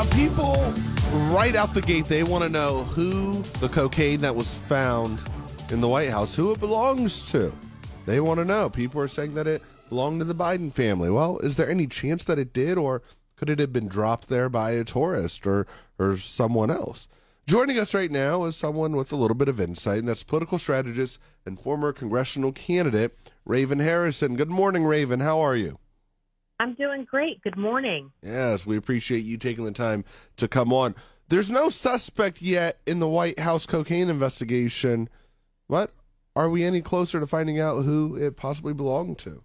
Now, 0.00 0.08
people 0.12 0.72
right 1.30 1.54
out 1.54 1.74
the 1.74 1.82
gate, 1.82 2.06
they 2.06 2.22
want 2.22 2.42
to 2.42 2.48
know 2.48 2.84
who 2.84 3.42
the 3.60 3.68
cocaine 3.68 4.22
that 4.22 4.34
was 4.34 4.54
found 4.60 5.20
in 5.68 5.82
the 5.82 5.88
White 5.88 6.08
House, 6.08 6.34
who 6.34 6.50
it 6.52 6.58
belongs 6.58 7.30
to. 7.32 7.52
They 8.06 8.18
want 8.18 8.38
to 8.38 8.46
know. 8.46 8.70
People 8.70 9.02
are 9.02 9.08
saying 9.08 9.34
that 9.34 9.46
it 9.46 9.62
belonged 9.90 10.20
to 10.20 10.24
the 10.24 10.34
Biden 10.34 10.72
family. 10.72 11.10
Well, 11.10 11.36
is 11.40 11.56
there 11.56 11.68
any 11.68 11.86
chance 11.86 12.24
that 12.24 12.38
it 12.38 12.54
did, 12.54 12.78
or 12.78 13.02
could 13.36 13.50
it 13.50 13.58
have 13.58 13.74
been 13.74 13.88
dropped 13.88 14.30
there 14.30 14.48
by 14.48 14.70
a 14.70 14.84
tourist 14.84 15.46
or, 15.46 15.66
or 15.98 16.16
someone 16.16 16.70
else? 16.70 17.06
Joining 17.46 17.78
us 17.78 17.92
right 17.92 18.10
now 18.10 18.44
is 18.44 18.56
someone 18.56 18.96
with 18.96 19.12
a 19.12 19.16
little 19.16 19.34
bit 19.34 19.50
of 19.50 19.60
insight, 19.60 19.98
and 19.98 20.08
that's 20.08 20.22
political 20.22 20.58
strategist 20.58 21.20
and 21.44 21.60
former 21.60 21.92
congressional 21.92 22.52
candidate 22.52 23.18
Raven 23.44 23.80
Harrison. 23.80 24.34
Good 24.34 24.48
morning, 24.48 24.84
Raven. 24.84 25.20
How 25.20 25.40
are 25.40 25.56
you? 25.56 25.78
I'm 26.60 26.74
doing 26.74 27.06
great. 27.10 27.42
Good 27.42 27.56
morning. 27.56 28.12
Yes, 28.22 28.66
we 28.66 28.76
appreciate 28.76 29.24
you 29.24 29.38
taking 29.38 29.64
the 29.64 29.72
time 29.72 30.04
to 30.36 30.46
come 30.46 30.74
on. 30.74 30.94
There's 31.28 31.50
no 31.50 31.70
suspect 31.70 32.42
yet 32.42 32.80
in 32.86 32.98
the 32.98 33.08
White 33.08 33.38
House 33.38 33.64
cocaine 33.64 34.10
investigation. 34.10 35.08
What? 35.68 35.90
Are 36.36 36.50
we 36.50 36.62
any 36.62 36.82
closer 36.82 37.18
to 37.18 37.26
finding 37.26 37.58
out 37.58 37.84
who 37.84 38.14
it 38.14 38.36
possibly 38.36 38.74
belonged 38.74 39.16
to? 39.20 39.42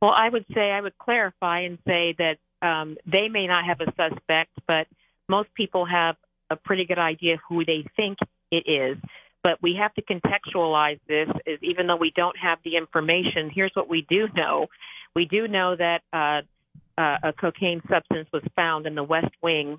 Well, 0.00 0.12
I 0.12 0.28
would 0.28 0.44
say 0.52 0.72
I 0.72 0.80
would 0.80 0.98
clarify 0.98 1.60
and 1.60 1.78
say 1.86 2.16
that 2.18 2.38
um, 2.66 2.96
they 3.06 3.28
may 3.28 3.46
not 3.46 3.64
have 3.64 3.80
a 3.80 3.86
suspect, 3.92 4.50
but 4.66 4.88
most 5.28 5.54
people 5.54 5.86
have 5.86 6.16
a 6.50 6.56
pretty 6.56 6.84
good 6.84 6.98
idea 6.98 7.36
who 7.48 7.64
they 7.64 7.86
think 7.94 8.18
it 8.50 8.64
is. 8.68 8.98
But 9.44 9.62
we 9.62 9.78
have 9.80 9.94
to 9.94 10.02
contextualize 10.02 10.98
this 11.06 11.28
is 11.46 11.60
even 11.62 11.86
though 11.86 11.96
we 11.96 12.12
don't 12.16 12.36
have 12.38 12.58
the 12.64 12.76
information, 12.76 13.50
here's 13.54 13.72
what 13.74 13.88
we 13.88 14.04
do 14.08 14.26
know. 14.34 14.66
We 15.14 15.26
do 15.26 15.48
know 15.48 15.76
that 15.76 16.00
uh, 16.12 16.42
uh, 17.00 17.16
a 17.22 17.32
cocaine 17.32 17.82
substance 17.88 18.28
was 18.32 18.42
found 18.56 18.86
in 18.86 18.94
the 18.94 19.02
West 19.02 19.34
Wing, 19.42 19.78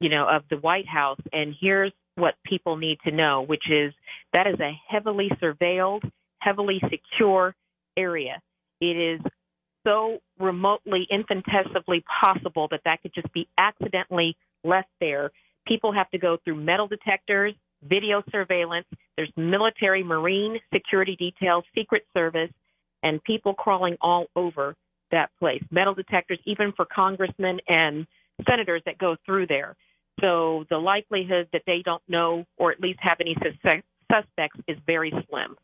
you 0.00 0.08
know, 0.08 0.26
of 0.28 0.42
the 0.50 0.56
White 0.56 0.88
House. 0.88 1.20
And 1.32 1.54
here's 1.60 1.92
what 2.16 2.34
people 2.44 2.76
need 2.76 2.98
to 3.04 3.10
know, 3.10 3.42
which 3.42 3.70
is 3.70 3.92
that 4.32 4.46
is 4.46 4.58
a 4.60 4.72
heavily 4.88 5.30
surveilled, 5.42 6.10
heavily 6.38 6.80
secure 6.90 7.54
area. 7.96 8.40
It 8.80 8.96
is 8.96 9.20
so 9.86 10.18
remotely, 10.38 11.06
infinitesimally 11.10 12.04
possible 12.20 12.68
that 12.70 12.80
that 12.84 13.02
could 13.02 13.14
just 13.14 13.32
be 13.32 13.48
accidentally 13.58 14.36
left 14.64 14.88
there. 15.00 15.30
People 15.66 15.92
have 15.92 16.10
to 16.10 16.18
go 16.18 16.38
through 16.44 16.56
metal 16.56 16.86
detectors, 16.88 17.54
video 17.82 18.22
surveillance. 18.30 18.86
There's 19.16 19.32
military, 19.36 20.02
marine 20.02 20.58
security 20.72 21.16
details, 21.16 21.64
Secret 21.74 22.04
Service 22.14 22.50
and 23.02 23.22
people 23.24 23.54
crawling 23.54 23.96
all 24.00 24.26
over 24.36 24.76
that 25.10 25.30
place. 25.38 25.62
Metal 25.70 25.94
detectors, 25.94 26.38
even 26.44 26.72
for 26.72 26.84
congressmen 26.84 27.60
and 27.68 28.06
senators 28.48 28.82
that 28.86 28.98
go 28.98 29.16
through 29.26 29.46
there. 29.46 29.76
So 30.20 30.64
the 30.70 30.78
likelihood 30.78 31.48
that 31.52 31.62
they 31.66 31.82
don't 31.84 32.02
know 32.08 32.44
or 32.56 32.72
at 32.72 32.80
least 32.80 32.98
have 33.02 33.18
any 33.20 33.36
suspects 34.10 34.60
is 34.68 34.76
very 34.86 35.10
slim. 35.28 35.56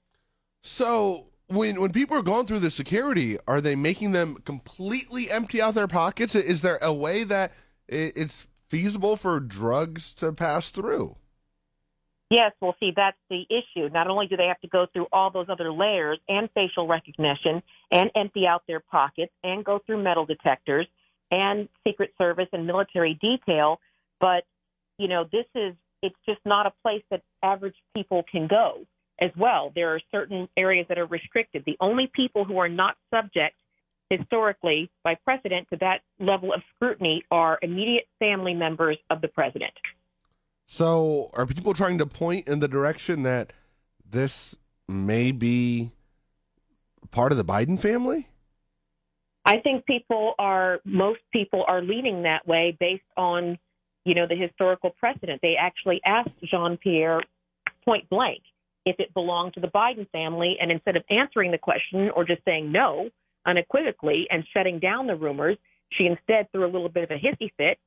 So 0.63 1.27
when 1.47 1.81
when 1.81 1.93
people 1.93 2.17
are 2.17 2.23
going 2.23 2.47
through 2.47 2.59
the 2.61 2.71
security, 2.71 3.39
are 3.47 3.61
they 3.61 3.77
making 3.77 4.13
them 4.13 4.37
completely 4.45 5.31
empty 5.31 5.63
out 5.63 5.75
their 5.75 5.87
pockets? 5.87 6.35
Is 6.35 6.63
there 6.63 6.79
a 6.83 6.93
way 6.93 7.25
that 7.25 7.53
it's 7.89 8.47
feasible 8.67 9.17
for 9.17 9.41
drugs 9.41 10.13
to 10.15 10.33
pass 10.33 10.71
through? 10.71 11.17
Yes, 12.31 12.53
well, 12.61 12.77
see, 12.79 12.93
that's 12.95 13.17
the 13.31 13.47
issue. 13.49 13.89
Not 13.89 14.09
only 14.09 14.27
do 14.27 14.37
they 14.37 14.47
have 14.47 14.61
to 14.61 14.69
go 14.69 14.87
through 14.93 15.07
all 15.13 15.31
those 15.31 15.47
other 15.49 15.73
layers 15.73 16.19
and 16.29 16.51
facial 16.55 16.87
recognition 16.87 17.63
and 17.91 18.11
empty 18.15 18.47
out 18.47 18.65
their 18.67 18.81
pockets 18.81 19.33
and 19.43 19.65
go 19.65 19.81
through 19.87 20.03
metal 20.03 20.27
detectors 20.27 20.87
and 21.31 21.69
Secret 21.87 22.13
Service 22.19 22.49
and 22.53 22.67
military 22.67 23.15
detail, 23.15 23.81
but, 24.21 24.45
you 24.99 25.09
know, 25.09 25.25
this 25.33 25.47
is, 25.55 25.75
it's 26.03 26.17
just 26.27 26.41
not 26.45 26.67
a 26.67 26.73
place 26.83 27.03
that 27.11 27.23
average 27.43 27.77
people 27.95 28.23
can 28.31 28.47
go 28.47 28.87
as 29.21 29.31
well. 29.37 29.73
There 29.75 29.95
are 29.95 30.01
certain 30.13 30.49
areas 30.57 30.87
that 30.89 30.99
are 30.99 31.07
restricted. 31.07 31.65
The 31.67 31.77
only 31.81 32.11
people 32.15 32.45
who 32.45 32.59
are 32.59 32.69
not 32.69 32.97
subject 33.13 33.57
historically 34.11 34.91
by 35.03 35.15
precedent 35.17 35.69
to 35.71 35.79
that 35.79 36.01
level 36.21 36.53
of 36.53 36.63
scrutiny 36.75 37.25
are 37.31 37.59
immediate 37.63 38.07
family 38.19 38.55
members 38.55 38.97
of 39.11 39.21
the 39.21 39.29
president. 39.29 39.73
So, 40.71 41.31
are 41.33 41.47
people 41.47 41.73
trying 41.73 41.97
to 41.97 42.05
point 42.05 42.47
in 42.47 42.61
the 42.61 42.69
direction 42.69 43.23
that 43.23 43.55
this 44.09 44.55
may 44.87 45.33
be 45.33 45.93
part 47.11 47.33
of 47.33 47.39
the 47.39 47.45
Biden 47.45 47.81
family? 47.81 48.29
I 49.47 49.61
think 49.61 49.87
people 49.87 50.35
are, 50.39 50.81
most 50.85 51.21
people 51.33 51.65
are 51.67 51.81
leaning 51.81 52.25
that 52.25 52.47
way 52.47 52.77
based 52.79 53.03
on, 53.17 53.59
you 54.05 54.15
know, 54.15 54.27
the 54.29 54.37
historical 54.37 54.91
precedent. 54.91 55.41
They 55.41 55.55
actually 55.59 56.03
asked 56.05 56.35
Jean 56.45 56.77
Pierre 56.77 57.23
point 57.87 58.07
blank 58.11 58.43
if 58.85 58.97
it 58.99 59.15
belonged 59.15 59.55
to 59.55 59.61
the 59.61 59.69
Biden 59.69 60.07
family. 60.11 60.59
And 60.61 60.71
instead 60.71 60.97
of 60.97 61.03
answering 61.09 61.51
the 61.51 61.57
question 61.57 62.11
or 62.15 62.27
just 62.27 62.45
saying 62.45 62.71
no 62.71 63.09
unequivocally 63.47 64.27
and 64.31 64.45
shutting 64.53 64.81
down 64.81 65.07
the 65.07 65.17
rumors, 65.17 65.57
she 65.93 66.05
instead 66.05 66.53
threw 66.53 66.67
a 66.67 66.71
little 66.71 66.91
bit 66.91 67.05
of 67.05 67.11
a 67.11 67.15
hissy 67.15 67.51
fit 67.57 67.79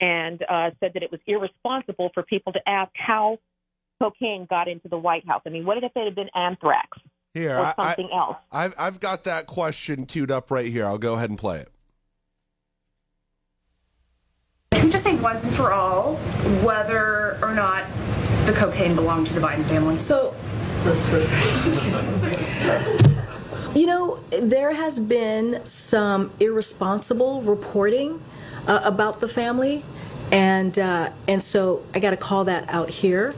and 0.00 0.42
uh, 0.48 0.70
said 0.80 0.92
that 0.94 1.02
it 1.02 1.10
was 1.10 1.20
irresponsible 1.26 2.10
for 2.14 2.22
people 2.22 2.52
to 2.52 2.68
ask 2.68 2.90
how 2.94 3.38
cocaine 4.00 4.46
got 4.48 4.68
into 4.68 4.88
the 4.88 4.98
White 4.98 5.26
House. 5.26 5.42
I 5.46 5.50
mean, 5.50 5.64
what 5.64 5.78
if 5.78 5.92
it 5.94 6.04
had 6.04 6.14
been 6.14 6.30
anthrax 6.34 6.98
here, 7.34 7.58
or 7.58 7.74
something 7.76 8.08
I, 8.12 8.16
else? 8.16 8.36
I've 8.52 8.74
I've 8.78 9.00
got 9.00 9.24
that 9.24 9.46
question 9.46 10.06
queued 10.06 10.30
up 10.30 10.50
right 10.50 10.66
here. 10.66 10.86
I'll 10.86 10.98
go 10.98 11.14
ahead 11.14 11.30
and 11.30 11.38
play 11.38 11.58
it. 11.60 11.70
Can 14.72 14.86
we 14.86 14.90
just 14.90 15.04
say 15.04 15.14
once 15.16 15.44
and 15.44 15.54
for 15.54 15.72
all 15.72 16.16
whether 16.62 17.38
or 17.42 17.54
not 17.54 17.86
the 18.46 18.52
cocaine 18.52 18.94
belonged 18.94 19.26
to 19.28 19.32
the 19.34 19.40
Biden 19.40 19.64
family? 19.66 19.98
So. 19.98 20.34
you 23.76 23.84
know, 23.84 24.18
there 24.30 24.72
has 24.72 24.98
been 24.98 25.60
some 25.64 26.32
irresponsible 26.40 27.42
reporting 27.42 28.22
uh, 28.66 28.80
about 28.82 29.20
the 29.20 29.28
family, 29.28 29.84
and 30.32 30.78
uh, 30.78 31.10
and 31.28 31.42
so 31.42 31.84
I 31.94 32.00
got 32.00 32.10
to 32.10 32.16
call 32.16 32.44
that 32.46 32.68
out 32.68 32.88
here. 32.88 33.34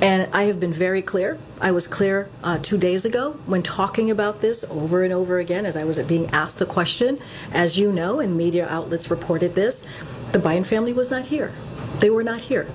And 0.00 0.28
I 0.32 0.44
have 0.44 0.58
been 0.58 0.72
very 0.72 1.02
clear. 1.02 1.38
I 1.60 1.70
was 1.70 1.86
clear 1.86 2.28
uh, 2.42 2.58
two 2.60 2.78
days 2.78 3.04
ago 3.04 3.38
when 3.44 3.62
talking 3.62 4.10
about 4.10 4.40
this 4.40 4.64
over 4.70 5.04
and 5.04 5.12
over 5.12 5.38
again 5.38 5.66
as 5.66 5.76
I 5.76 5.84
was 5.84 5.98
being 5.98 6.26
asked 6.30 6.58
the 6.58 6.66
question. 6.66 7.20
As 7.52 7.76
you 7.76 7.92
know, 7.92 8.18
and 8.18 8.36
media 8.36 8.66
outlets 8.68 9.10
reported 9.10 9.54
this, 9.54 9.84
the 10.32 10.38
Biden 10.38 10.64
family 10.64 10.94
was 10.94 11.10
not 11.10 11.26
here. 11.26 11.52
They 11.98 12.10
were 12.10 12.24
not 12.24 12.40
here. 12.40 12.66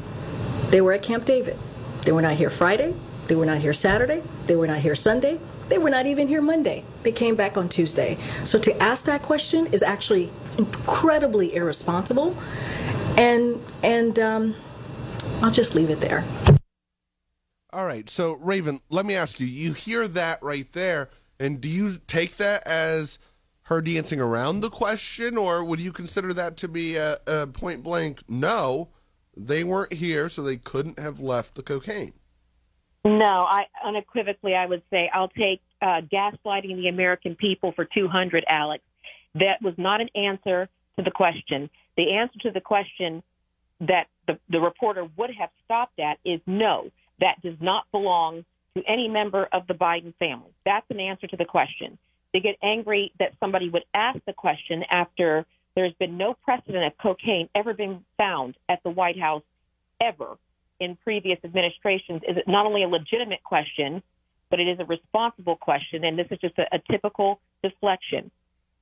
They 0.70 0.80
were 0.80 0.94
at 0.94 1.02
Camp 1.02 1.26
David. 1.26 1.58
They 2.04 2.12
were 2.12 2.22
not 2.22 2.38
here 2.38 2.52
Friday. 2.52 2.94
They 3.28 3.36
were 3.36 3.46
not 3.46 3.58
here 3.58 3.74
Saturday. 3.74 4.22
They 4.46 4.56
were 4.56 4.68
not 4.68 4.80
here 4.80 4.96
Sunday. 4.96 5.40
They 5.70 5.78
were 5.78 5.90
not 5.90 6.06
even 6.06 6.28
here 6.28 6.42
Monday. 6.42 6.84
They 7.04 7.12
came 7.12 7.36
back 7.36 7.58
on 7.58 7.68
Tuesday. 7.68 8.18
So 8.46 8.58
to 8.60 8.78
ask 8.82 9.04
that 9.06 9.22
question 9.22 9.68
is 9.68 9.82
actually 9.82 10.32
incredibly 10.58 11.56
irresponsible, 11.56 12.38
and 13.18 13.64
and 13.84 14.18
um, 14.20 14.56
I'll 15.42 15.52
just 15.52 15.76
leave 15.76 15.90
it 15.90 16.00
there. 16.00 16.26
All 17.74 17.86
right. 17.86 18.10
So 18.10 18.34
Raven, 18.34 18.82
let 18.90 19.06
me 19.06 19.16
ask 19.16 19.40
you. 19.40 19.46
You 19.46 19.74
hear 19.74 20.08
that 20.08 20.42
right 20.42 20.72
there, 20.74 21.10
and 21.40 21.60
do 21.60 21.68
you 21.68 22.00
take 22.08 22.38
that 22.38 22.66
as 22.66 23.20
her 23.64 23.82
dancing 23.82 24.22
around 24.22 24.62
the 24.62 24.70
question, 24.70 25.38
or 25.38 25.64
would 25.64 25.82
you 25.82 25.92
consider 25.92 26.34
that 26.34 26.56
to 26.58 26.70
be 26.70 26.96
a, 26.96 27.18
a 27.28 27.48
point 27.48 27.84
blank 27.84 28.22
no? 28.30 28.90
They 29.36 29.64
weren't 29.64 29.94
here, 29.94 30.30
so 30.30 30.42
they 30.42 30.58
couldn't 30.58 30.98
have 30.98 31.20
left 31.20 31.56
the 31.56 31.62
cocaine. 31.62 32.14
No, 33.08 33.46
I 33.48 33.68
unequivocally 33.86 34.54
I 34.54 34.66
would 34.66 34.82
say 34.90 35.10
I'll 35.14 35.30
take 35.30 35.62
uh, 35.82 36.02
gaslighting 36.12 36.76
the 36.76 36.90
American 36.90 37.36
people 37.36 37.72
for 37.72 37.86
200, 37.86 38.44
Alex. 38.50 38.84
That 39.36 39.62
was 39.62 39.76
not 39.78 40.02
an 40.02 40.10
answer 40.14 40.68
to 40.98 41.04
the 41.04 41.12
question. 41.12 41.70
The 41.96 42.12
answer 42.16 42.38
to 42.40 42.52
the 42.52 42.60
question 42.60 43.24
that 43.80 44.08
the, 44.28 44.38
the 44.50 44.60
reporter 44.60 45.08
would 45.16 45.30
have 45.40 45.50
stopped 45.64 46.00
at 46.00 46.18
is 46.26 46.42
no, 46.46 46.90
that 47.22 47.42
does 47.42 47.56
not 47.62 47.86
belong 47.94 48.44
to 48.76 48.84
any 48.86 49.08
member 49.08 49.48
of 49.54 49.68
the 49.68 49.74
Biden 49.74 50.14
family. 50.18 50.52
That's 50.66 50.86
an 50.90 51.00
answer 51.00 51.28
to 51.28 51.38
the 51.38 51.46
question. 51.46 51.98
They 52.34 52.42
get 52.42 52.58
angry 52.62 53.14
that 53.20 53.32
somebody 53.40 53.70
would 53.70 53.86
ask 53.94 54.20
the 54.26 54.34
question 54.34 54.84
after 54.92 55.46
there's 55.76 55.94
been 55.94 56.18
no 56.18 56.34
precedent 56.44 56.84
of 56.84 56.98
cocaine 56.98 57.48
ever 57.56 57.74
being 57.74 58.04
found 58.18 58.58
at 58.68 58.84
the 58.84 58.90
White 58.90 59.18
House 59.18 59.44
ever 60.02 60.38
in 60.80 60.98
previous 61.04 61.40
administrations 61.44 62.22
is 62.28 62.38
not 62.48 62.66
only 62.66 62.84
a 62.84 62.88
legitimate 62.88 63.44
question, 63.44 64.02
but 64.50 64.60
it 64.60 64.68
is 64.68 64.80
a 64.80 64.86
responsible 64.86 65.56
question. 65.56 66.04
And 66.04 66.18
this 66.18 66.28
is 66.32 66.40
just 66.40 66.58
a, 66.58 66.64
a 66.74 66.80
typical 66.92 67.40
deflection. 67.64 68.32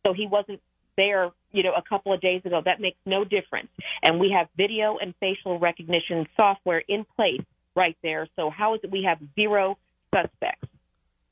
So 0.06 0.14
he 0.14 0.28
wasn't 0.28 0.62
there, 0.98 1.32
you 1.52 1.64
know, 1.64 1.74
a 1.74 1.82
couple 1.82 2.14
of 2.14 2.22
days 2.22 2.42
ago. 2.46 2.62
That 2.64 2.80
makes 2.80 2.98
no 3.06 3.24
difference. 3.24 3.70
And 4.04 4.20
we 4.20 4.32
have 4.32 4.48
video 4.56 4.98
and 4.98 5.14
facial 5.20 5.60
recognition 5.60 6.28
software 6.38 6.84
in 6.88 7.06
place 7.16 7.42
right 7.76 7.98
there. 8.04 8.28
So 8.36 8.50
how 8.50 8.76
is 8.76 8.82
it 8.84 8.92
we 8.92 9.04
have 9.04 9.20
zero 9.36 9.78
suspects? 10.14 10.68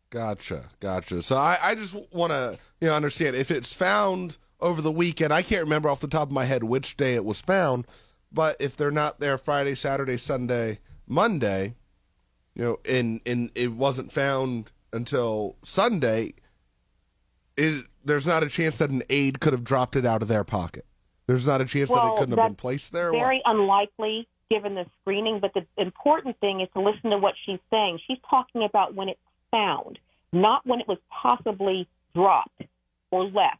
Gotcha, 0.10 0.66
gotcha. 0.80 1.22
So 1.24 1.38
I, 1.38 1.58
I 1.62 1.76
just 1.76 1.96
want 2.12 2.32
to 2.32 2.60
you 2.80 2.88
know 2.88 2.94
understand 2.94 3.36
if 3.36 3.50
it's 3.50 3.74
found 3.74 4.38
over 4.60 4.82
the 4.82 4.92
weekend. 4.92 5.34
I 5.34 5.42
can't 5.42 5.64
remember 5.64 5.90
off 5.90 6.00
the 6.00 6.08
top 6.08 6.28
of 6.28 6.32
my 6.32 6.46
head 6.46 6.64
which 6.64 6.98
day 6.98 7.16
it 7.16 7.26
was 7.26 7.42
found, 7.42 7.88
but 8.34 8.58
if 8.60 8.76
they're 8.76 8.92
not 8.92 9.20
there 9.20 9.38
Friday, 9.38 9.76
Saturday, 9.76 10.18
Sunday, 10.18 10.80
Monday, 11.08 11.76
you 12.56 12.64
know, 12.64 12.78
and 12.88 13.22
and 13.26 13.52
it 13.56 13.74
wasn't 13.74 14.12
found 14.12 14.72
until 14.92 15.56
Sunday, 15.64 16.34
it, 17.56 17.86
there's 18.04 18.26
not 18.26 18.44
a 18.44 18.50
chance 18.50 18.78
that 18.78 18.90
an 18.90 19.04
aide 19.10 19.40
could 19.40 19.54
have 19.54 19.64
dropped 19.64 19.96
it 19.96 20.06
out 20.06 20.22
of 20.22 20.28
their 20.28 20.44
pocket. 20.44 20.86
There's 21.28 21.48
not 21.48 21.62
a 21.62 21.66
chance 21.66 21.90
that 21.90 22.06
it 22.06 22.18
couldn't 22.18 22.38
have 22.38 22.50
been 22.50 22.56
placed 22.56 22.92
there. 22.92 23.12
Very 23.12 23.42
unlikely 23.46 24.28
given 24.50 24.76
the 24.76 24.86
screening, 25.02 25.40
but 25.40 25.54
the 25.54 25.66
important 25.78 26.40
thing 26.40 26.62
is 26.62 26.68
to 26.74 26.82
listen 26.82 27.12
to 27.12 27.18
what 27.18 27.34
she's 27.46 27.60
saying. 27.72 28.00
She's 28.06 28.20
talking 28.30 28.64
about 28.64 28.94
when 28.94 29.10
it's 29.10 29.20
found, 29.50 29.98
not 30.32 30.66
when 30.66 30.80
it 30.80 30.88
was 30.88 30.98
possibly 31.10 31.88
dropped 32.14 32.62
or 33.10 33.26
left. 33.26 33.60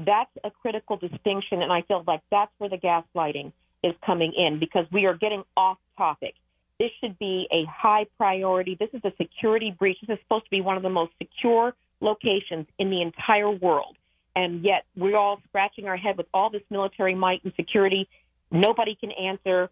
That's 0.00 0.30
a 0.42 0.50
critical 0.50 0.96
distinction, 0.96 1.62
and 1.62 1.72
I 1.72 1.82
feel 1.82 2.02
like 2.06 2.22
that's 2.30 2.50
where 2.58 2.70
the 2.70 2.78
gaslighting 2.78 3.52
is 3.86 3.94
coming 4.04 4.32
in 4.36 4.58
because 4.58 4.86
we 4.92 5.06
are 5.06 5.14
getting 5.14 5.42
off 5.56 5.78
topic. 5.96 6.34
This 6.78 6.90
should 7.00 7.18
be 7.18 7.48
a 7.50 7.64
high 7.70 8.06
priority. 8.18 8.76
This 8.78 8.90
is 8.92 9.00
a 9.04 9.12
security 9.16 9.74
breach. 9.78 9.98
This 10.02 10.18
is 10.18 10.22
supposed 10.24 10.44
to 10.44 10.50
be 10.50 10.60
one 10.60 10.76
of 10.76 10.82
the 10.82 10.90
most 10.90 11.12
secure 11.22 11.74
locations 12.00 12.66
in 12.78 12.90
the 12.90 13.00
entire 13.00 13.50
world. 13.50 13.96
And 14.34 14.62
yet 14.62 14.84
we're 14.94 15.16
all 15.16 15.40
scratching 15.48 15.88
our 15.88 15.96
head 15.96 16.18
with 16.18 16.26
all 16.34 16.50
this 16.50 16.62
military 16.68 17.14
might 17.14 17.42
and 17.44 17.52
security. 17.56 18.06
Nobody 18.50 18.94
can 18.94 19.10
answer, 19.10 19.70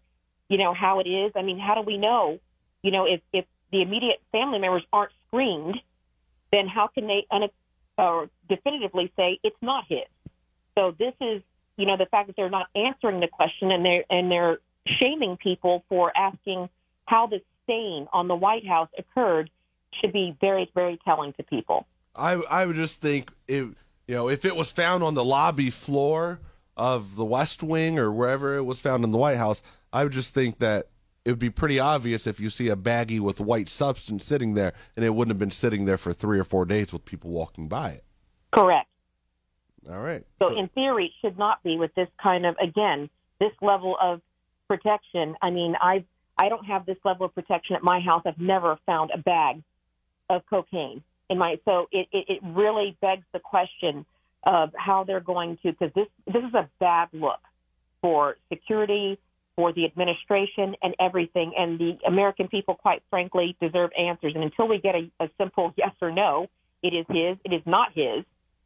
you 0.49 0.57
know, 0.57 0.73
how 0.73 0.99
it 0.99 1.07
is. 1.07 1.31
I 1.35 1.43
mean, 1.43 1.59
how 1.59 1.75
do 1.75 1.81
we 1.81 1.97
know, 1.97 2.39
you 2.81 2.91
know, 2.91 3.05
if, 3.05 3.21
if 3.31 3.45
the 3.71 3.83
immediate 3.83 4.19
family 4.31 4.57
members 4.57 4.83
aren't 4.91 5.11
screened, 5.27 5.75
then 6.51 6.67
how 6.67 6.87
can 6.87 7.05
they 7.05 7.27
un- 7.29 7.49
or 7.97 8.29
definitively 8.49 9.11
say 9.15 9.39
it's 9.43 9.61
not 9.61 9.83
his? 9.87 10.07
So 10.75 10.95
this 10.97 11.13
is, 11.21 11.43
you 11.77 11.85
know, 11.85 11.97
the 11.97 12.05
fact 12.05 12.27
that 12.27 12.35
they're 12.35 12.49
not 12.49 12.67
answering 12.75 13.19
the 13.19 13.27
question 13.27 13.71
and 13.71 13.85
they're 13.85 14.03
and 14.09 14.31
they're 14.31 14.59
shaming 15.01 15.37
people 15.37 15.83
for 15.89 16.15
asking 16.15 16.69
how 17.05 17.27
the 17.27 17.41
stain 17.63 18.07
on 18.13 18.27
the 18.27 18.35
White 18.35 18.65
House 18.65 18.89
occurred 18.97 19.49
should 19.99 20.13
be 20.13 20.35
very, 20.41 20.69
very 20.73 20.99
telling 21.03 21.33
to 21.33 21.43
people. 21.43 21.85
I 22.15 22.33
I 22.33 22.65
would 22.65 22.75
just 22.75 23.01
think 23.01 23.31
if 23.47 23.67
you 24.07 24.15
know 24.15 24.29
if 24.29 24.45
it 24.45 24.55
was 24.55 24.71
found 24.71 25.03
on 25.03 25.13
the 25.13 25.25
lobby 25.25 25.69
floor 25.69 26.39
of 26.77 27.15
the 27.15 27.25
West 27.25 27.63
Wing 27.63 27.99
or 27.99 28.11
wherever 28.11 28.55
it 28.55 28.63
was 28.63 28.81
found 28.81 29.03
in 29.03 29.11
the 29.11 29.17
White 29.17 29.37
House, 29.37 29.61
I 29.93 30.03
would 30.03 30.13
just 30.13 30.33
think 30.33 30.59
that 30.59 30.87
it 31.23 31.31
would 31.31 31.39
be 31.39 31.49
pretty 31.49 31.79
obvious 31.79 32.27
if 32.27 32.39
you 32.39 32.49
see 32.49 32.69
a 32.69 32.75
baggie 32.75 33.19
with 33.19 33.39
white 33.39 33.67
substance 33.67 34.23
sitting 34.23 34.53
there, 34.53 34.73
and 34.95 35.03
it 35.03 35.09
wouldn't 35.09 35.31
have 35.31 35.39
been 35.39 35.51
sitting 35.51 35.85
there 35.85 35.97
for 35.97 36.13
three 36.13 36.39
or 36.39 36.43
four 36.43 36.65
days 36.65 36.93
with 36.93 37.03
people 37.03 37.31
walking 37.31 37.67
by 37.67 37.89
it. 37.89 38.03
Correct. 38.53 38.87
All 39.89 39.99
right. 39.99 40.25
So, 40.41 40.57
in 40.57 40.67
theory, 40.69 41.05
it 41.05 41.11
should 41.21 41.37
not 41.37 41.63
be 41.63 41.77
with 41.77 41.93
this 41.95 42.07
kind 42.21 42.45
of 42.45 42.55
again 42.61 43.09
this 43.39 43.51
level 43.61 43.95
of 44.01 44.21
protection. 44.67 45.35
I 45.41 45.49
mean, 45.49 45.75
I 45.79 46.03
I 46.37 46.49
don't 46.49 46.65
have 46.65 46.85
this 46.85 46.97
level 47.03 47.25
of 47.25 47.35
protection 47.35 47.75
at 47.75 47.83
my 47.83 47.99
house. 47.99 48.23
I've 48.25 48.39
never 48.39 48.77
found 48.85 49.11
a 49.13 49.17
bag 49.17 49.61
of 50.29 50.43
cocaine 50.49 51.03
in 51.29 51.37
my. 51.37 51.59
So 51.65 51.87
it 51.91 52.07
it, 52.11 52.25
it 52.29 52.39
really 52.43 52.97
begs 53.01 53.25
the 53.31 53.39
question 53.39 54.05
of 54.43 54.71
how 54.75 55.03
they're 55.03 55.19
going 55.19 55.57
to 55.63 55.71
because 55.71 55.93
this 55.93 56.07
this 56.25 56.43
is 56.43 56.53
a 56.53 56.69
bad 56.79 57.09
look 57.13 57.39
for 58.01 58.37
security, 58.49 59.17
for 59.55 59.73
the 59.73 59.85
administration, 59.85 60.75
and 60.81 60.95
everything. 60.99 61.53
And 61.57 61.79
the 61.79 61.97
American 62.07 62.47
people, 62.47 62.75
quite 62.75 63.01
frankly, 63.09 63.55
deserve 63.61 63.91
answers. 63.97 64.33
And 64.35 64.43
until 64.43 64.67
we 64.67 64.79
get 64.79 64.95
a, 64.95 65.09
a 65.19 65.29
simple 65.39 65.73
yes 65.77 65.91
or 66.01 66.11
no, 66.11 66.47
it 66.83 66.93
is 66.93 67.05
his, 67.09 67.37
it 67.43 67.53
is 67.53 67.63
not 67.65 67.93
his, 67.93 68.23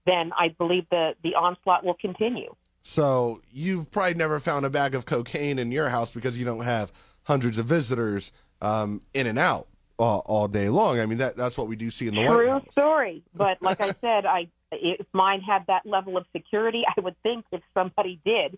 then 0.10 0.32
I 0.38 0.50
believe 0.58 0.86
the 0.90 1.16
the 1.24 1.36
onslaught 1.36 1.86
will 1.86 1.96
continue. 1.96 2.56
So 2.82 3.42
you've 3.52 3.92
probably 3.92 4.16
never 4.16 4.40
found 4.40 4.66
a 4.66 4.70
bag 4.70 4.96
of 4.96 5.06
cocaine 5.06 5.60
in 5.60 5.72
your 5.72 5.90
house 5.90 6.12
because 6.12 6.38
you 6.38 6.46
don't 6.46 6.64
have 6.64 6.92
hundreds 7.24 7.58
of 7.58 7.66
visitors 7.66 8.32
um, 8.62 9.02
in 9.14 9.28
and 9.28 9.38
out 9.38 9.68
all, 10.00 10.24
all 10.26 10.48
day 10.48 10.70
long. 10.70 11.00
I 11.00 11.06
mean 11.06 11.20
that 11.20 11.36
that's 11.36 11.58
what 11.58 11.68
we 11.68 11.76
do 11.76 11.92
see 11.92 12.08
in 12.08 12.16
the 12.16 12.26
White 12.26 12.36
True 12.36 12.50
House. 12.50 12.66
story. 12.72 13.24
But 13.36 13.62
like 13.62 13.82
I 13.82 13.94
said, 14.02 14.26
I 14.26 14.48
if 14.72 15.06
mine 15.14 15.42
had 15.42 15.66
that 15.68 15.86
level 15.86 16.18
of 16.18 16.26
security, 16.36 16.84
I 16.88 17.00
would 17.02 17.16
think 17.24 17.46
if 17.52 17.62
somebody 17.74 18.20
did, 18.26 18.58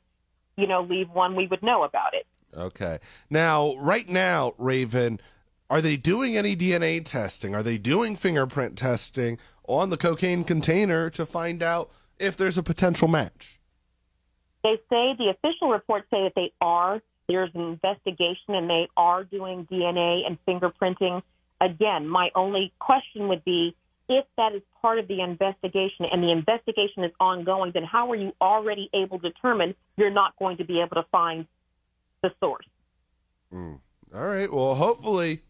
you 0.57 0.67
know, 0.67 0.81
leave 0.81 1.09
one, 1.09 1.35
we 1.35 1.47
would 1.47 1.63
know 1.63 1.83
about 1.83 2.13
it. 2.13 2.25
Okay. 2.55 2.99
Now, 3.29 3.75
right 3.77 4.07
now, 4.09 4.53
Raven, 4.57 5.21
are 5.69 5.81
they 5.81 5.95
doing 5.95 6.35
any 6.35 6.55
DNA 6.55 7.03
testing? 7.03 7.55
Are 7.55 7.63
they 7.63 7.77
doing 7.77 8.17
fingerprint 8.17 8.77
testing 8.77 9.37
on 9.73 9.89
the 9.89 9.97
cocaine 9.97 10.43
container 10.43 11.09
to 11.11 11.25
find 11.25 11.61
out 11.61 11.91
if 12.19 12.37
there's 12.37 12.57
a 12.57 12.63
potential 12.63 13.07
match? 13.07 13.59
They 14.63 14.75
say 14.89 15.15
the 15.17 15.33
official 15.35 15.69
reports 15.69 16.07
say 16.11 16.23
that 16.23 16.33
they 16.35 16.51
are. 16.61 17.01
There's 17.27 17.49
an 17.55 17.61
investigation 17.61 18.55
and 18.55 18.69
they 18.69 18.87
are 18.95 19.23
doing 19.23 19.65
DNA 19.65 20.21
and 20.27 20.37
fingerprinting. 20.45 21.23
Again, 21.59 22.07
my 22.07 22.29
only 22.35 22.73
question 22.79 23.27
would 23.29 23.43
be 23.43 23.75
if 24.09 24.25
that 24.37 24.53
is 24.53 24.61
part 24.81 24.99
of 24.99 25.07
the 25.07 25.21
investigation 25.21 26.05
and 26.11 26.21
the 26.21 26.31
investigation 26.31 27.03
is 27.03 27.11
ongoing, 27.19 27.71
then 27.73 27.83
how 27.83 28.11
are 28.11 28.15
you 28.15 28.33
already 28.41 28.89
able 28.93 29.19
to 29.19 29.29
determine 29.29 29.73
you're 29.95 30.09
not 30.09 30.35
going 30.37 30.57
to 30.57 30.65
be 30.65 30.81
able 30.81 31.01
to 31.01 31.05
find 31.11 31.45
the 32.21 32.31
source? 32.39 32.65
Mm. 33.53 33.79
All 34.13 34.25
right. 34.25 34.51
Well, 34.51 34.75
hopefully 34.75 35.41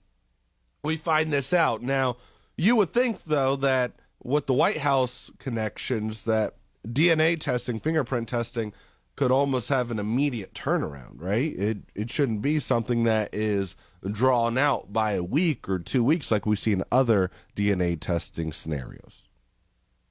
we 0.84 0.98
find 0.98 1.34
this 1.34 1.54
out. 1.54 1.82
Now, 1.82 2.18
you 2.56 2.76
would 2.76 2.94
think 2.94 3.24
though 3.24 3.56
that 3.58 3.94
with 4.24 4.48
the 4.48 4.54
White 4.54 4.78
House 4.78 5.32
connections 5.40 6.24
that 6.24 6.56
DNA 6.88 7.40
testing, 7.40 7.80
fingerprint 7.80 8.28
testing 8.28 8.74
could 9.16 9.32
almost 9.32 9.70
have 9.70 9.92
an 9.92 10.00
immediate 10.00 10.54
turnaround, 10.54 11.22
right? 11.22 11.54
It 11.58 11.78
it 11.94 12.10
shouldn't 12.10 12.42
be 12.42 12.60
something 12.60 13.04
that 13.04 13.30
is 13.34 13.76
drawn 14.10 14.58
out 14.58 14.92
by 14.92 15.12
a 15.12 15.24
week 15.24 15.70
or 15.70 15.78
2 15.78 16.04
weeks 16.04 16.32
like 16.32 16.46
we 16.46 16.56
see 16.56 16.72
in 16.72 16.84
other 16.92 17.30
DNA 17.56 18.00
testing 18.00 18.52
scenarios. 18.52 19.28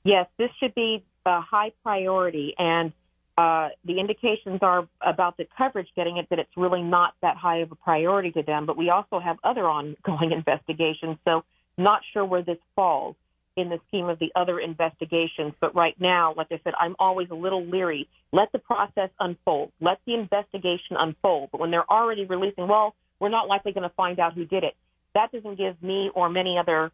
Yes, 0.05 0.27
this 0.39 0.51
should 0.61 0.75
be 0.75 1.05
a 1.27 1.41
high 1.41 1.73
priority, 1.83 2.55
and 2.59 2.93
uh, 3.37 3.71
the 3.85 3.99
indications 3.99 4.59
are 4.63 4.87
about 5.01 5.37
the 5.37 5.47
coverage 5.57 5.89
getting 5.97 6.19
it 6.19 6.29
that 6.31 6.39
it's 6.39 6.57
really 6.57 6.83
not 6.83 7.15
that 7.23 7.37
high 7.37 7.59
of 7.59 7.73
a 7.73 7.75
priority 7.75 8.31
to 8.33 8.43
them. 8.43 8.67
But 8.67 8.77
we 8.77 8.91
also 8.91 9.19
have 9.19 9.39
other 9.43 9.69
ongoing 9.69 10.33
investigations, 10.41 11.17
so 11.25 11.45
not 11.79 12.03
sure 12.13 12.25
where 12.25 12.43
this 12.43 12.59
falls 12.77 13.17
in 13.57 13.69
the 13.69 13.79
scheme 13.89 14.09
of 14.09 14.19
the 14.19 14.31
other 14.37 14.61
investigations. 14.61 15.53
But 15.61 15.75
right 15.75 15.95
now, 16.01 16.35
like 16.37 16.49
I 16.51 16.61
said, 16.63 16.75
I'm 16.79 16.97
always 16.99 17.29
a 17.31 17.35
little 17.35 17.65
leery. 17.65 18.09
Let 18.33 18.53
the 18.53 18.59
process 18.59 19.11
unfold. 19.19 19.73
Let 19.81 19.99
the 20.07 20.15
investigation 20.15 20.97
unfold. 20.99 21.51
But 21.53 21.61
when 21.61 21.71
they're 21.71 21.91
already 21.91 22.25
releasing, 22.27 22.69
well, 22.69 22.95
we're 23.19 23.29
not 23.29 23.49
likely 23.49 23.73
going 23.73 23.89
to 23.89 23.95
find 23.95 24.19
out 24.19 24.35
who 24.35 24.45
did 24.45 24.65
it. 24.65 24.75
That 25.15 25.33
doesn't 25.33 25.57
give 25.59 25.83
me 25.83 26.11
or 26.15 26.29
many 26.29 26.57
other 26.59 26.93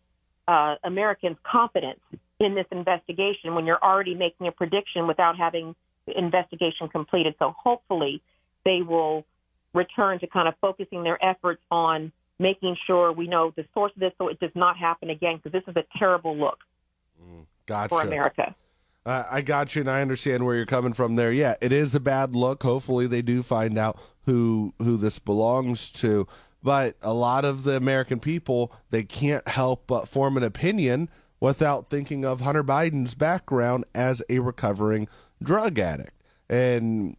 uh, 0.49 0.77
Americans 0.85 1.37
confidence 1.51 2.01
in 2.41 2.55
this 2.55 2.67
investigation 2.71 3.55
when 3.55 3.67
you're 3.67 3.83
already 3.83 4.15
making 4.15 4.47
a 4.47 4.53
prediction 4.53 5.07
without 5.07 5.37
having 5.37 5.75
the 6.07 6.19
investigation 6.19 6.89
completed. 6.89 7.35
So 7.39 7.55
hopefully 7.57 8.23
they 8.65 8.81
will 8.83 9.25
return 9.75 10.19
to 10.21 10.27
kind 10.27 10.49
of 10.49 10.55
focusing 10.61 11.03
their 11.03 11.23
efforts 11.25 11.63
on 11.71 12.13
making 12.39 12.77
sure 12.87 13.13
we 13.13 13.29
know 13.29 13.53
the 13.57 13.65
source 13.73 13.93
of 13.95 14.01
this 14.01 14.13
so 14.19 14.29
it 14.29 14.39
does 14.41 14.51
not 14.55 14.77
happen 14.77 15.11
again 15.11 15.37
because 15.37 15.53
this 15.53 15.65
is 15.67 15.77
a 15.77 15.99
terrible 15.99 16.37
look 16.37 16.59
Gotcha. 17.67 17.89
for 17.89 18.03
America. 18.03 18.55
Uh, 19.05 19.25
I 19.31 19.41
got 19.41 19.75
you, 19.77 19.83
and 19.83 19.91
I 19.91 20.03
understand 20.03 20.45
where 20.45 20.57
you're 20.57 20.67
coming 20.67 20.93
from 20.93 21.15
there. 21.15 21.31
Yeah, 21.31 21.55
it 21.61 21.71
is 21.71 21.95
a 21.95 22.01
bad 22.01 22.35
look. 22.35 22.65
Hopefully, 22.65 23.07
they 23.07 23.23
do 23.23 23.43
find 23.43 23.79
out 23.79 23.99
who 24.23 24.75
who 24.79 24.97
this 24.97 25.19
belongs 25.19 25.91
to. 25.93 26.27
But 26.63 26.97
a 27.01 27.15
lot 27.15 27.45
of 27.45 27.63
the 27.63 27.77
American 27.77 28.19
people 28.19 28.73
they 28.91 29.05
can't 29.05 29.47
help 29.47 29.87
but 29.87 30.09
form 30.09 30.37
an 30.37 30.43
opinion 30.43 31.09
without 31.39 31.89
thinking 31.89 32.25
of 32.25 32.41
Hunter 32.41 32.65
Biden's 32.65 33.15
background 33.15 33.85
as 33.95 34.23
a 34.29 34.41
recovering 34.41 35.07
drug 35.41 35.79
addict. 35.79 36.21
And 36.51 37.17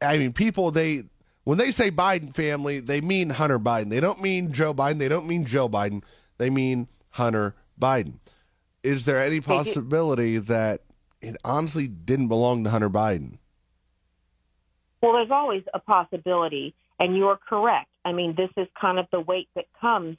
I 0.00 0.18
mean, 0.18 0.32
people 0.32 0.70
they 0.70 1.04
when 1.48 1.56
they 1.56 1.72
say 1.72 1.90
Biden 1.90 2.36
family, 2.36 2.78
they 2.78 3.00
mean 3.00 3.30
Hunter 3.30 3.58
Biden. 3.58 3.88
They 3.88 4.00
don't 4.00 4.20
mean 4.20 4.52
Joe 4.52 4.74
Biden. 4.74 4.98
They 4.98 5.08
don't 5.08 5.26
mean 5.26 5.46
Joe 5.46 5.66
Biden. 5.66 6.02
They 6.36 6.50
mean 6.50 6.88
Hunter 7.12 7.54
Biden. 7.80 8.18
Is 8.82 9.06
there 9.06 9.18
any 9.18 9.40
possibility 9.40 10.36
that 10.36 10.82
it 11.22 11.38
honestly 11.44 11.88
didn't 11.88 12.28
belong 12.28 12.64
to 12.64 12.70
Hunter 12.70 12.90
Biden? 12.90 13.38
Well, 15.00 15.14
there's 15.14 15.30
always 15.30 15.62
a 15.72 15.78
possibility, 15.78 16.74
and 17.00 17.16
you're 17.16 17.38
correct. 17.48 17.88
I 18.04 18.12
mean, 18.12 18.34
this 18.36 18.50
is 18.58 18.68
kind 18.78 18.98
of 18.98 19.06
the 19.10 19.20
weight 19.20 19.48
that 19.54 19.64
comes 19.80 20.18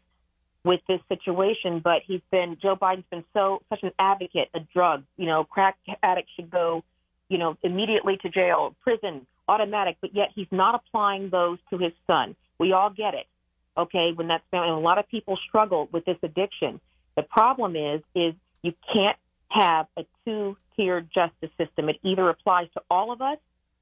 with 0.63 0.79
this 0.87 0.99
situation. 1.09 1.79
But 1.79 2.01
he's 2.07 2.21
been 2.31 2.57
Joe 2.59 2.75
Biden's 2.75 3.05
been 3.11 3.23
so 3.33 3.61
such 3.69 3.83
an 3.83 3.91
advocate 3.99 4.49
of 4.55 4.67
drugs. 4.73 5.05
You 5.15 5.27
know, 5.27 5.43
crack 5.43 5.77
addicts 6.01 6.31
should 6.35 6.49
go, 6.49 6.83
you 7.27 7.37
know, 7.37 7.55
immediately 7.61 8.17
to 8.23 8.29
jail, 8.29 8.75
prison, 8.81 9.27
automatic. 9.49 9.95
But 10.03 10.11
yet 10.13 10.29
he's 10.35 10.51
not 10.51 10.73
applying 10.79 11.23
those 11.37 11.57
to 11.71 11.75
his 11.85 11.93
son. 12.07 12.27
We 12.59 12.67
all 12.77 12.91
get 13.03 13.13
it, 13.21 13.27
okay? 13.75 14.07
When 14.17 14.27
that's 14.31 14.43
and 14.53 14.77
a 14.81 14.85
lot 14.89 14.97
of 15.01 15.05
people 15.15 15.35
struggle 15.47 15.89
with 15.91 16.03
this 16.05 16.19
addiction. 16.29 16.79
The 17.17 17.23
problem 17.23 17.71
is, 17.75 17.99
is 18.25 18.33
you 18.67 18.73
can't 18.93 19.19
have 19.49 19.85
a 19.97 20.03
two-tiered 20.23 21.05
justice 21.19 21.53
system. 21.57 21.83
It 21.89 21.97
either 22.03 22.25
applies 22.29 22.67
to 22.75 22.81
all 22.89 23.11
of 23.11 23.19
us 23.31 23.39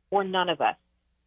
or 0.09 0.23
none 0.23 0.49
of 0.55 0.59
us. 0.61 0.77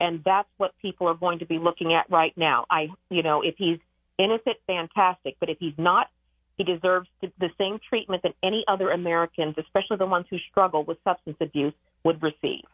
and 0.01 0.23
that's 0.25 0.49
what 0.57 0.73
people 0.81 1.07
are 1.07 1.15
going 1.15 1.39
to 1.41 1.47
be 1.47 1.59
looking 1.59 1.93
at 1.93 2.11
right 2.11 2.33
now. 2.37 2.65
I, 2.71 2.89
you 3.11 3.23
know, 3.23 3.43
if 3.43 3.55
he's 3.59 3.79
innocent, 4.19 4.57
fantastic, 4.67 5.37
but 5.39 5.51
if 5.51 5.59
he's 5.61 5.75
not, 5.77 6.09
he 6.57 6.65
deserves 6.65 7.09
the 7.21 7.51
same 7.59 7.79
treatment 7.89 8.23
that 8.23 8.35
any 8.43 8.65
other 8.67 8.91
Americans, 8.91 9.55
especially 9.59 9.99
the 9.99 10.07
ones 10.07 10.27
who 10.29 10.39
struggle 10.51 10.85
with 10.85 10.99
substance 11.05 11.37
abuse, 11.41 11.75
would 12.05 12.23
receive. 12.23 12.65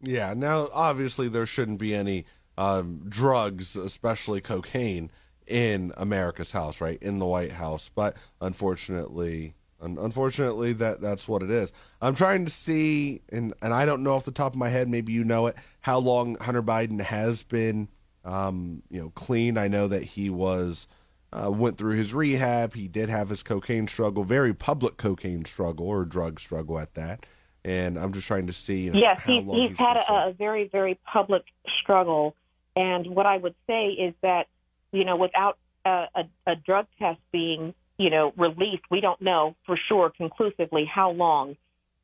Yeah. 0.00 0.34
Now, 0.34 0.68
obviously, 0.72 1.28
there 1.28 1.46
shouldn't 1.46 1.78
be 1.78 1.94
any 1.94 2.24
um, 2.58 3.02
drugs, 3.08 3.76
especially 3.76 4.40
cocaine, 4.40 5.10
in 5.46 5.92
America's 5.96 6.52
house, 6.52 6.80
right? 6.80 7.00
In 7.02 7.18
the 7.18 7.26
White 7.26 7.52
House. 7.52 7.90
But 7.94 8.16
unfortunately, 8.40 9.54
un- 9.80 9.98
unfortunately, 10.00 10.72
that 10.74 11.00
that's 11.00 11.28
what 11.28 11.42
it 11.42 11.50
is. 11.50 11.72
I'm 12.00 12.14
trying 12.14 12.44
to 12.44 12.50
see, 12.50 13.22
and 13.30 13.54
and 13.62 13.72
I 13.72 13.86
don't 13.86 14.02
know 14.02 14.14
off 14.14 14.24
the 14.24 14.32
top 14.32 14.52
of 14.52 14.58
my 14.58 14.68
head. 14.68 14.88
Maybe 14.88 15.12
you 15.12 15.24
know 15.24 15.46
it. 15.46 15.56
How 15.80 15.98
long 15.98 16.36
Hunter 16.36 16.62
Biden 16.62 17.00
has 17.00 17.42
been, 17.42 17.88
um, 18.24 18.82
you 18.90 19.00
know, 19.00 19.10
clean? 19.10 19.56
I 19.56 19.68
know 19.68 19.88
that 19.88 20.02
he 20.02 20.30
was. 20.30 20.86
Uh, 21.32 21.50
went 21.50 21.76
through 21.76 21.96
his 21.96 22.14
rehab. 22.14 22.74
He 22.74 22.86
did 22.86 23.08
have 23.10 23.28
his 23.28 23.42
cocaine 23.42 23.88
struggle, 23.88 24.22
very 24.22 24.54
public 24.54 24.96
cocaine 24.96 25.44
struggle 25.44 25.86
or 25.86 26.04
drug 26.04 26.38
struggle 26.38 26.78
at 26.78 26.94
that. 26.94 27.26
And 27.66 27.98
I'm 27.98 28.12
just 28.12 28.28
trying 28.28 28.46
to 28.46 28.52
see. 28.52 28.82
You 28.82 28.92
know, 28.92 29.00
yes, 29.00 29.20
he's, 29.26 29.42
he's 29.42 29.70
he's 29.70 29.78
had 29.78 29.96
a, 29.96 30.28
a 30.28 30.32
very, 30.32 30.68
very 30.68 31.00
public 31.04 31.42
struggle. 31.82 32.36
And 32.76 33.08
what 33.08 33.26
I 33.26 33.36
would 33.36 33.56
say 33.66 33.88
is 33.88 34.14
that, 34.22 34.46
you 34.92 35.04
know, 35.04 35.16
without 35.16 35.58
a, 35.84 36.06
a, 36.14 36.24
a 36.46 36.54
drug 36.54 36.86
test 37.00 37.18
being, 37.32 37.74
you 37.98 38.10
know, 38.10 38.32
released, 38.36 38.84
we 38.88 39.00
don't 39.00 39.20
know 39.20 39.56
for 39.66 39.76
sure 39.88 40.10
conclusively 40.10 40.84
how 40.84 41.10
long, 41.10 41.56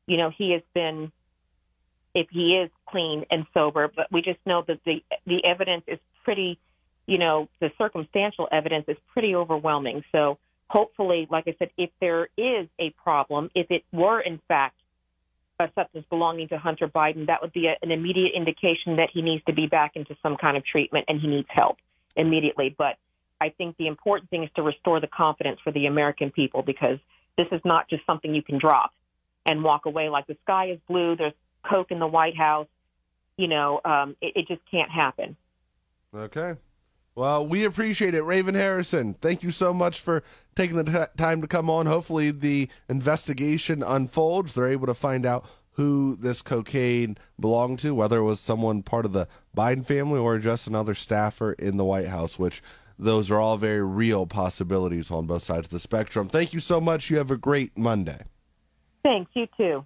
you 0.05 0.17
know, 0.17 0.31
he 0.37 0.51
has 0.51 0.63
been, 0.73 1.13
if 2.13 2.27
he 2.29 2.57
is 2.61 2.69
clean 2.85 3.25
and 3.31 3.45
sober. 3.53 3.89
But 3.95 4.11
we 4.11 4.21
just 4.21 4.39
know 4.45 4.65
that 4.67 4.79
the 4.83 5.01
the 5.25 5.45
evidence 5.45 5.85
is 5.87 5.99
pretty, 6.25 6.59
you 7.07 7.17
know, 7.17 7.47
the 7.61 7.71
circumstantial 7.77 8.49
evidence 8.51 8.85
is 8.89 8.97
pretty 9.13 9.33
overwhelming. 9.33 10.03
So 10.11 10.39
hopefully, 10.67 11.25
like 11.31 11.47
I 11.47 11.55
said, 11.57 11.69
if 11.77 11.89
there 12.01 12.27
is 12.37 12.67
a 12.79 12.89
problem, 13.01 13.49
if 13.55 13.71
it 13.71 13.85
were 13.93 14.19
in 14.19 14.41
fact 14.49 14.75
a 15.59 15.69
substance 15.75 16.05
belonging 16.09 16.47
to 16.49 16.57
Hunter 16.57 16.87
Biden, 16.87 17.27
that 17.27 17.41
would 17.41 17.53
be 17.53 17.67
a, 17.67 17.75
an 17.81 17.91
immediate 17.91 18.31
indication 18.35 18.97
that 18.97 19.09
he 19.13 19.21
needs 19.21 19.43
to 19.45 19.53
be 19.53 19.67
back 19.67 19.95
into 19.95 20.15
some 20.23 20.37
kind 20.37 20.57
of 20.57 20.65
treatment 20.65 21.05
and 21.07 21.19
he 21.21 21.27
needs 21.27 21.47
help 21.49 21.77
immediately. 22.15 22.73
But 22.75 22.97
I 23.39 23.49
think 23.49 23.77
the 23.77 23.87
important 23.87 24.29
thing 24.29 24.43
is 24.43 24.49
to 24.55 24.61
restore 24.61 24.99
the 24.99 25.07
confidence 25.07 25.59
for 25.63 25.71
the 25.71 25.85
American 25.85 26.31
people 26.31 26.63
because 26.63 26.97
this 27.37 27.47
is 27.51 27.61
not 27.65 27.89
just 27.89 28.05
something 28.05 28.33
you 28.33 28.43
can 28.43 28.57
drop 28.57 28.91
and 29.45 29.63
walk 29.63 29.85
away 29.85 30.09
like 30.09 30.27
the 30.27 30.37
sky 30.43 30.71
is 30.71 30.79
blue, 30.87 31.15
there's 31.15 31.33
Coke 31.69 31.91
in 31.91 31.99
the 31.99 32.07
White 32.07 32.37
House. 32.37 32.67
You 33.37 33.47
know, 33.47 33.81
um, 33.83 34.15
it, 34.21 34.33
it 34.35 34.47
just 34.47 34.61
can't 34.69 34.91
happen. 34.91 35.35
Okay. 36.15 36.55
Well, 37.15 37.45
we 37.45 37.63
appreciate 37.63 38.15
it, 38.15 38.23
Raven 38.23 38.55
Harrison. 38.55 39.13
Thank 39.15 39.43
you 39.43 39.51
so 39.51 39.73
much 39.73 39.99
for 39.99 40.23
taking 40.55 40.77
the 40.77 40.83
t- 40.83 41.11
time 41.21 41.41
to 41.41 41.47
come 41.47 41.69
on. 41.69 41.85
Hopefully, 41.85 42.31
the 42.31 42.69
investigation 42.89 43.83
unfolds. 43.83 44.53
They're 44.53 44.67
able 44.67 44.87
to 44.87 44.95
find 44.95 45.25
out 45.25 45.45
who 45.73 46.15
this 46.15 46.41
cocaine 46.41 47.17
belonged 47.39 47.79
to, 47.79 47.93
whether 47.93 48.19
it 48.19 48.23
was 48.23 48.39
someone 48.39 48.81
part 48.83 49.05
of 49.05 49.13
the 49.13 49.27
Biden 49.55 49.85
family 49.85 50.19
or 50.19 50.39
just 50.39 50.67
another 50.67 50.93
staffer 50.95 51.53
in 51.53 51.77
the 51.77 51.85
White 51.85 52.07
House, 52.07 52.39
which 52.39 52.63
those 52.97 53.29
are 53.29 53.39
all 53.39 53.57
very 53.57 53.83
real 53.83 54.25
possibilities 54.25 55.11
on 55.11 55.25
both 55.25 55.43
sides 55.43 55.67
of 55.67 55.71
the 55.71 55.79
spectrum. 55.79 56.29
Thank 56.29 56.53
you 56.53 56.59
so 56.59 56.79
much. 56.79 57.09
You 57.09 57.17
have 57.17 57.31
a 57.31 57.37
great 57.37 57.77
Monday. 57.77 58.21
Thanks. 59.03 59.31
You 59.35 59.47
too. 59.57 59.85